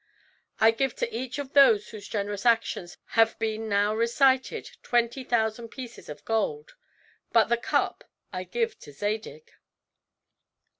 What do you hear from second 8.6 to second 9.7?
to Zadig."